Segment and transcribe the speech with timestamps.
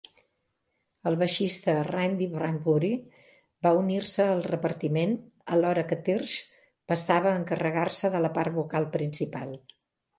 [1.09, 2.89] El baixista Randy Bradbury
[3.67, 5.15] va unir-se al repartiment
[5.57, 6.59] alhora que Thirsk
[6.93, 9.59] passava a encarregar-se de la part vocal principal.